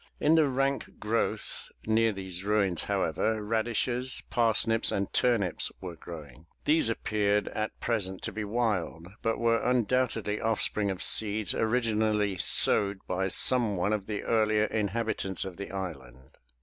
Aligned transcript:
In 0.19 0.33
the 0.33 0.47
rank 0.47 0.97
growth 0.99 1.69
near 1.85 2.11
these 2.11 2.43
ruins 2.43 2.85
however, 2.85 3.43
radishes, 3.43 4.23
parsnips 4.31 4.91
and 4.91 5.13
turnips 5.13 5.71
were 5.79 5.95
growing. 5.95 6.47
These 6.65 6.89
appeared 6.89 7.49
at 7.49 7.79
present 7.79 8.23
to 8.23 8.31
be 8.31 8.43
wild, 8.43 9.09
but 9.21 9.37
were 9.37 9.61
undoubtedly 9.61 10.41
offspring 10.41 10.89
of 10.89 11.03
seeds 11.03 11.53
originally 11.53 12.35
sowed 12.39 12.97
by 13.05 13.27
some 13.27 13.77
one 13.77 13.93
of 13.93 14.07
the 14.07 14.23
earlier 14.23 14.65
inhabitants 14.65 15.45
of 15.45 15.57
the 15.57 15.69
island. 15.69 16.35